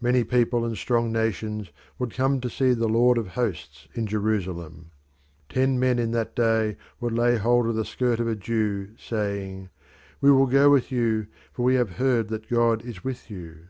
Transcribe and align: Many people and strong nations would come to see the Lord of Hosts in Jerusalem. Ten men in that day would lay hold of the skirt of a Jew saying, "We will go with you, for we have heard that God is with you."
Many 0.00 0.24
people 0.24 0.64
and 0.64 0.78
strong 0.78 1.12
nations 1.12 1.72
would 1.98 2.14
come 2.14 2.40
to 2.40 2.48
see 2.48 2.72
the 2.72 2.88
Lord 2.88 3.18
of 3.18 3.28
Hosts 3.36 3.86
in 3.92 4.06
Jerusalem. 4.06 4.92
Ten 5.50 5.78
men 5.78 5.98
in 5.98 6.10
that 6.12 6.34
day 6.34 6.78
would 7.00 7.12
lay 7.12 7.36
hold 7.36 7.66
of 7.66 7.74
the 7.74 7.84
skirt 7.84 8.18
of 8.18 8.28
a 8.28 8.34
Jew 8.34 8.96
saying, 8.96 9.68
"We 10.22 10.30
will 10.30 10.46
go 10.46 10.70
with 10.70 10.90
you, 10.90 11.26
for 11.52 11.64
we 11.64 11.74
have 11.74 11.96
heard 11.96 12.28
that 12.28 12.48
God 12.48 12.82
is 12.82 13.04
with 13.04 13.30
you." 13.30 13.64